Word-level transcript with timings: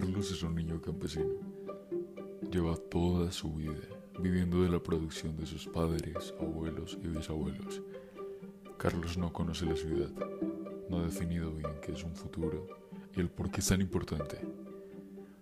Carlos 0.00 0.30
es 0.30 0.44
un 0.44 0.54
niño 0.54 0.80
campesino. 0.80 1.34
Lleva 2.52 2.76
toda 2.76 3.32
su 3.32 3.52
vida 3.54 3.82
viviendo 4.20 4.62
de 4.62 4.68
la 4.68 4.80
producción 4.80 5.36
de 5.36 5.44
sus 5.44 5.66
padres, 5.66 6.32
abuelos 6.38 6.96
y 7.02 7.08
bisabuelos. 7.08 7.82
Carlos 8.76 9.18
no 9.18 9.32
conoce 9.32 9.66
la 9.66 9.74
ciudad, 9.74 10.08
no 10.88 10.98
ha 10.98 11.02
definido 11.02 11.52
bien 11.52 11.80
qué 11.82 11.90
es 11.90 12.04
un 12.04 12.14
futuro 12.14 12.68
y 13.16 13.18
el 13.18 13.28
por 13.28 13.50
qué 13.50 13.58
es 13.58 13.66
tan 13.66 13.80
importante. 13.80 14.38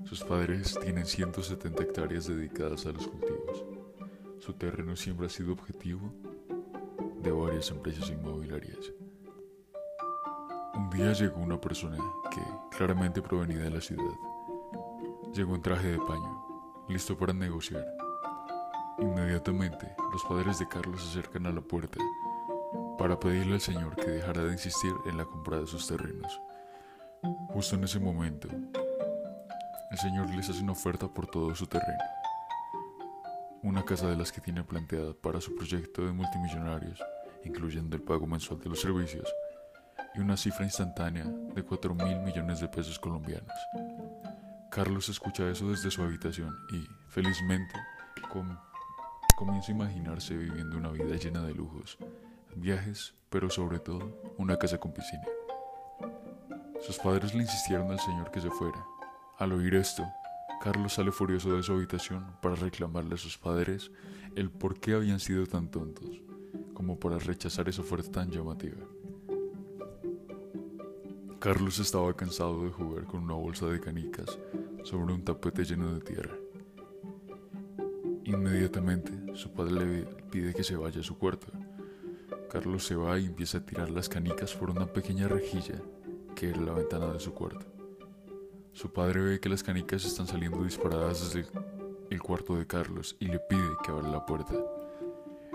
Sus 0.04 0.24
padres 0.24 0.78
tienen 0.82 1.04
170 1.04 1.82
hectáreas 1.82 2.26
dedicadas 2.26 2.86
a 2.86 2.92
los 2.92 3.06
cultivos. 3.08 3.62
Su 4.38 4.54
terreno 4.54 4.96
siempre 4.96 5.26
ha 5.26 5.28
sido 5.28 5.52
objetivo 5.52 6.14
de 7.22 7.30
varias 7.30 7.70
empresas 7.70 8.08
inmobiliarias. 8.08 8.90
Un 10.72 10.88
día 10.88 11.12
llegó 11.12 11.42
una 11.42 11.60
persona 11.60 11.98
que 12.30 12.40
claramente 12.74 13.20
provenía 13.20 13.58
de 13.58 13.70
la 13.70 13.82
ciudad. 13.82 14.14
Llegó 15.36 15.54
en 15.54 15.60
traje 15.60 15.88
de 15.88 15.98
paño, 15.98 16.82
listo 16.88 17.14
para 17.14 17.34
negociar. 17.34 17.84
Inmediatamente, 18.98 19.94
los 20.10 20.24
padres 20.24 20.58
de 20.58 20.66
Carlos 20.66 21.02
se 21.02 21.10
acercan 21.10 21.44
a 21.44 21.52
la 21.52 21.60
puerta 21.60 21.98
para 22.98 23.20
pedirle 23.20 23.56
al 23.56 23.60
señor 23.60 23.94
que 23.96 24.12
dejara 24.12 24.44
de 24.44 24.52
insistir 24.52 24.94
en 25.04 25.18
la 25.18 25.26
compra 25.26 25.60
de 25.60 25.66
sus 25.66 25.86
terrenos. 25.86 26.40
Justo 27.50 27.76
en 27.76 27.84
ese 27.84 28.00
momento, 28.00 28.48
el 29.90 29.98
señor 29.98 30.30
les 30.30 30.48
hace 30.48 30.62
una 30.62 30.72
oferta 30.72 31.06
por 31.06 31.26
todo 31.26 31.54
su 31.54 31.66
terreno. 31.66 32.02
Una 33.62 33.84
casa 33.84 34.08
de 34.08 34.16
las 34.16 34.32
que 34.32 34.40
tiene 34.40 34.64
planteada 34.64 35.12
para 35.12 35.42
su 35.42 35.54
proyecto 35.54 36.06
de 36.06 36.12
multimillonarios, 36.12 36.98
incluyendo 37.44 37.94
el 37.94 38.00
pago 38.00 38.26
mensual 38.26 38.58
de 38.60 38.70
los 38.70 38.80
servicios, 38.80 39.30
y 40.14 40.20
una 40.20 40.38
cifra 40.38 40.64
instantánea 40.64 41.26
de 41.26 41.62
4 41.62 41.94
mil 41.94 42.20
millones 42.20 42.60
de 42.60 42.68
pesos 42.68 42.98
colombianos. 42.98 43.52
Carlos 44.70 45.08
escucha 45.08 45.48
eso 45.48 45.68
desde 45.70 45.90
su 45.90 46.02
habitación 46.02 46.54
y, 46.70 46.86
felizmente, 47.08 47.74
comienza 49.36 49.72
a 49.72 49.74
imaginarse 49.74 50.36
viviendo 50.36 50.76
una 50.76 50.90
vida 50.90 51.16
llena 51.16 51.42
de 51.42 51.54
lujos, 51.54 51.96
viajes, 52.54 53.14
pero 53.30 53.48
sobre 53.48 53.78
todo 53.78 54.20
una 54.36 54.58
casa 54.58 54.78
con 54.78 54.92
piscina. 54.92 55.24
Sus 56.80 56.98
padres 56.98 57.34
le 57.34 57.42
insistieron 57.42 57.90
al 57.90 58.00
señor 58.00 58.30
que 58.30 58.40
se 58.40 58.50
fuera. 58.50 58.84
Al 59.38 59.52
oír 59.52 59.74
esto, 59.74 60.04
Carlos 60.62 60.94
sale 60.94 61.12
furioso 61.12 61.54
de 61.54 61.62
su 61.62 61.72
habitación 61.72 62.26
para 62.42 62.54
reclamarle 62.54 63.14
a 63.14 63.18
sus 63.18 63.38
padres 63.38 63.90
el 64.34 64.50
por 64.50 64.78
qué 64.80 64.94
habían 64.94 65.20
sido 65.20 65.46
tan 65.46 65.70
tontos, 65.70 66.20
como 66.74 66.98
para 66.98 67.18
rechazar 67.18 67.68
esa 67.68 67.82
oferta 67.82 68.10
tan 68.10 68.30
llamativa. 68.30 68.84
Carlos 71.46 71.78
estaba 71.78 72.12
cansado 72.12 72.64
de 72.64 72.72
jugar 72.72 73.04
con 73.04 73.22
una 73.22 73.34
bolsa 73.34 73.66
de 73.66 73.78
canicas 73.78 74.36
sobre 74.82 75.14
un 75.14 75.22
tapete 75.22 75.64
lleno 75.64 75.94
de 75.94 76.00
tierra. 76.00 76.36
Inmediatamente, 78.24 79.12
su 79.36 79.52
padre 79.52 79.86
le 79.86 80.02
pide 80.28 80.52
que 80.52 80.64
se 80.64 80.74
vaya 80.74 80.98
a 80.98 81.04
su 81.04 81.16
cuarto. 81.16 81.46
Carlos 82.50 82.84
se 82.84 82.96
va 82.96 83.16
y 83.16 83.26
empieza 83.26 83.58
a 83.58 83.64
tirar 83.64 83.90
las 83.90 84.08
canicas 84.08 84.54
por 84.54 84.70
una 84.70 84.92
pequeña 84.92 85.28
rejilla 85.28 85.80
que 86.34 86.48
era 86.48 86.60
la 86.62 86.72
ventana 86.72 87.12
de 87.12 87.20
su 87.20 87.32
cuarto. 87.32 87.64
Su 88.72 88.92
padre 88.92 89.20
ve 89.20 89.38
que 89.38 89.48
las 89.48 89.62
canicas 89.62 90.04
están 90.04 90.26
saliendo 90.26 90.64
disparadas 90.64 91.32
desde 91.32 91.48
el 92.10 92.20
cuarto 92.22 92.56
de 92.56 92.66
Carlos 92.66 93.14
y 93.20 93.26
le 93.26 93.38
pide 93.38 93.76
que 93.84 93.92
abra 93.92 94.08
la 94.08 94.26
puerta. 94.26 94.54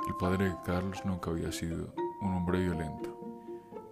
El 0.07 0.15
padre 0.17 0.45
de 0.45 0.55
Carlos 0.65 1.01
nunca 1.03 1.31
había 1.31 1.51
sido 1.51 1.93
un 2.21 2.33
hombre 2.33 2.61
violento. 2.61 3.13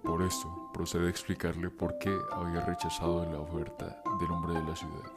Por 0.02 0.22
esto, 0.22 0.59
procede 0.80 1.08
a 1.08 1.10
explicarle 1.10 1.70
por 1.70 2.00
qué 2.00 2.18
había 2.32 2.62
rechazado 2.62 3.30
la 3.30 3.40
oferta 3.40 4.02
del 4.18 4.32
hombre 4.32 4.54
de 4.54 4.64
la 4.64 4.74
ciudad. 4.78 5.12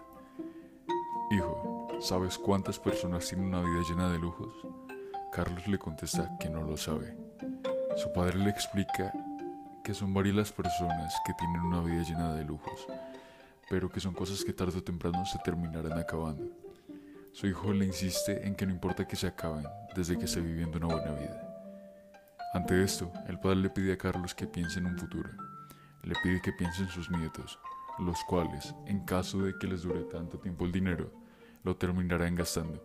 Hijo, 1.31 1.87
¿sabes 2.01 2.37
cuántas 2.37 2.81
personas 2.81 3.29
tienen 3.29 3.47
una 3.47 3.61
vida 3.61 3.85
llena 3.89 4.11
de 4.11 4.19
lujos? 4.19 4.53
Carlos 5.31 5.69
le 5.69 5.79
contesta 5.79 6.37
que 6.41 6.51
no 6.51 6.63
lo 6.63 6.77
sabe. 6.77 7.17
Su 7.97 8.13
padre 8.13 8.39
le 8.39 8.51
explica 8.51 9.13
que 9.85 9.95
son 9.95 10.13
varias 10.13 10.35
las 10.35 10.51
personas 10.51 11.15
que 11.25 11.33
tienen 11.35 11.61
una 11.61 11.81
vida 11.81 12.03
llena 12.03 12.35
de 12.35 12.45
lujos, 12.45 12.85
pero 13.71 13.89
que 13.89 14.01
son 14.01 14.15
cosas 14.15 14.43
que 14.43 14.53
tarde 14.53 14.79
o 14.79 14.83
temprano 14.83 15.25
se 15.27 15.39
terminarán 15.45 15.97
acabando. 15.97 16.51
Su 17.31 17.47
hijo 17.47 17.73
le 17.73 17.85
insiste 17.85 18.45
en 18.45 18.57
que 18.57 18.67
no 18.67 18.73
importa 18.73 19.07
que 19.07 19.15
se 19.15 19.29
acaben 19.29 19.69
desde 19.95 20.19
que 20.19 20.25
esté 20.25 20.41
viviendo 20.41 20.79
una 20.79 20.89
buena 20.89 21.13
vida. 21.13 21.53
Ante 22.53 22.83
esto, 22.83 23.13
el 23.29 23.39
padre 23.39 23.59
le 23.59 23.71
pide 23.71 23.93
a 23.93 23.97
Carlos 23.97 24.35
que 24.35 24.49
piense 24.49 24.81
en 24.81 24.87
un 24.87 24.99
futuro. 24.99 25.31
Le 26.03 26.15
pide 26.23 26.41
que 26.41 26.53
piense 26.53 26.83
en 26.83 26.89
sus 26.89 27.11
nietos, 27.11 27.59
los 27.99 28.19
cuales, 28.25 28.75
en 28.87 29.05
caso 29.05 29.43
de 29.43 29.57
que 29.59 29.67
les 29.67 29.83
dure 29.83 30.05
tanto 30.05 30.39
tiempo 30.39 30.65
el 30.65 30.73
dinero, 30.73 31.13
lo 31.63 31.77
terminarán 31.77 32.35
gastando. 32.35 32.85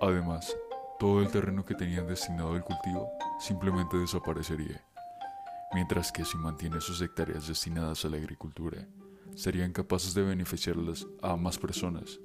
Además, 0.00 0.56
todo 0.98 1.20
el 1.20 1.30
terreno 1.30 1.64
que 1.64 1.74
tenían 1.74 2.06
destinado 2.06 2.54
al 2.54 2.64
cultivo 2.64 3.08
simplemente 3.38 3.96
desaparecería, 3.96 4.84
mientras 5.72 6.10
que 6.10 6.24
si 6.24 6.36
mantiene 6.36 6.80
sus 6.80 7.00
hectáreas 7.00 7.48
destinadas 7.48 8.04
a 8.04 8.08
la 8.08 8.16
agricultura, 8.16 8.86
serían 9.34 9.72
capaces 9.72 10.14
de 10.14 10.22
beneficiarlas 10.22 11.06
a 11.22 11.36
más 11.36 11.58
personas 11.58 12.20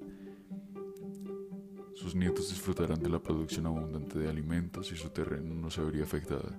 sus 2.00 2.16
nietos 2.16 2.48
disfrutarán 2.48 3.04
de 3.04 3.10
la 3.10 3.20
producción 3.20 3.66
abundante 3.66 4.18
de 4.18 4.30
alimentos 4.30 4.90
y 4.94 4.96
su 4.96 5.10
terreno 5.10 5.54
no 5.54 5.70
se 5.70 5.82
vería 5.82 6.04
afectado. 6.04 6.50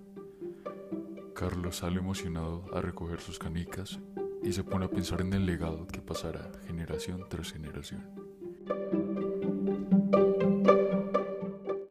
Carlos 1.41 1.77
sale 1.77 2.01
emocionado 2.01 2.67
a 2.75 2.83
recoger 2.83 3.19
sus 3.19 3.39
canicas 3.39 3.99
y 4.43 4.53
se 4.53 4.63
pone 4.63 4.85
a 4.85 4.91
pensar 4.91 5.23
en 5.23 5.33
el 5.33 5.47
legado 5.47 5.87
que 5.87 6.03
pasará 6.03 6.51
generación 6.67 7.25
tras 7.31 7.51
generación. 7.51 8.05